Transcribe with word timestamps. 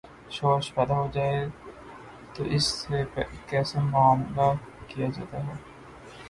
شورش 0.29 0.67
پیدا 0.75 0.95
ہو 0.99 1.07
جائے 1.13 1.45
تو 2.33 2.43
اس 2.55 2.65
سے 2.79 3.03
کیسے 3.49 3.79
معا 3.81 4.13
ملہ 4.15 4.51
کیا 4.87 5.07
جاتا 5.15 5.37
تھا؟ 5.39 5.55